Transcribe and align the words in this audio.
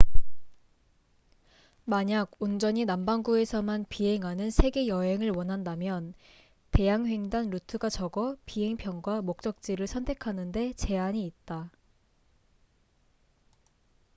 만약 1.85 2.31
온전히 2.39 2.85
남반구에서만 2.85 3.85
비행하는 3.87 4.49
세계 4.49 4.87
여행을 4.87 5.29
원한다면 5.29 6.15
대양횡단 6.71 7.51
루트가 7.51 7.89
적어 7.89 8.35
비행 8.47 8.77
편과 8.77 9.21
목적지를 9.21 9.85
선택하는데 9.85 10.73
제한이 10.73 11.23
있다 11.27 11.69